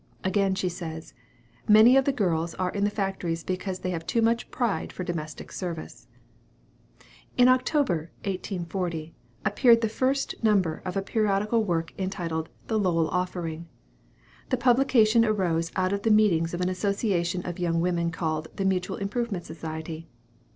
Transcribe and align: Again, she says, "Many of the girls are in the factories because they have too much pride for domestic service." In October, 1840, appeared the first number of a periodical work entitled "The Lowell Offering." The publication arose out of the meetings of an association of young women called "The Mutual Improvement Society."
Again, 0.23 0.55
she 0.55 0.67
says, 0.67 1.13
"Many 1.67 1.95
of 1.95 2.05
the 2.05 2.11
girls 2.11 2.55
are 2.55 2.71
in 2.71 2.85
the 2.85 2.89
factories 2.89 3.43
because 3.43 3.77
they 3.81 3.91
have 3.91 4.03
too 4.07 4.23
much 4.23 4.49
pride 4.49 4.91
for 4.91 5.03
domestic 5.03 5.51
service." 5.51 6.07
In 7.37 7.47
October, 7.47 8.09
1840, 8.25 9.13
appeared 9.45 9.81
the 9.81 9.87
first 9.87 10.43
number 10.43 10.81
of 10.85 10.97
a 10.97 11.03
periodical 11.03 11.63
work 11.63 11.93
entitled 11.99 12.49
"The 12.65 12.79
Lowell 12.79 13.09
Offering." 13.09 13.67
The 14.49 14.57
publication 14.57 15.23
arose 15.23 15.71
out 15.75 15.93
of 15.93 16.01
the 16.01 16.09
meetings 16.09 16.55
of 16.55 16.61
an 16.61 16.69
association 16.69 17.43
of 17.45 17.59
young 17.59 17.79
women 17.79 18.09
called 18.09 18.47
"The 18.55 18.65
Mutual 18.65 18.97
Improvement 18.97 19.45
Society." 19.45 20.07